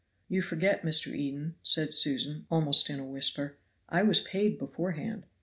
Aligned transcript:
"You 0.27 0.41
forget, 0.41 0.81
Mr. 0.81 1.13
Eden," 1.13 1.57
said 1.61 1.93
Susan, 1.93 2.47
almost 2.49 2.89
in 2.89 2.99
a 2.99 3.05
whisper, 3.05 3.57
"I 3.87 4.01
was 4.01 4.19
paid 4.19 4.57
beforehand." 4.57 5.25